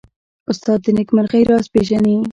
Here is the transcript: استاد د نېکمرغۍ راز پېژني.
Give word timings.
استاد 0.51 0.79
د 0.83 0.87
نېکمرغۍ 0.97 1.41
راز 1.49 1.65
پېژني. 1.73 2.15